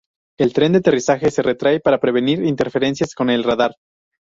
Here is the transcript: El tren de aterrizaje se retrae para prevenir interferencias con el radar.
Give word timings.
El 0.39 0.51
tren 0.53 0.71
de 0.73 0.79
aterrizaje 0.79 1.29
se 1.29 1.43
retrae 1.43 1.79
para 1.79 1.99
prevenir 1.99 2.43
interferencias 2.43 3.13
con 3.13 3.29
el 3.29 3.43
radar. 3.43 3.75